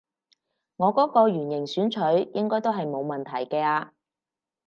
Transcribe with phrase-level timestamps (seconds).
[0.77, 1.91] 我嗰個圓形選
[2.23, 3.93] 取應該都係冇問題嘅啊